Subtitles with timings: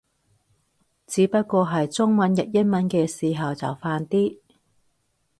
[1.05, 4.39] 只不過係中文譯英文嘅時候就煩啲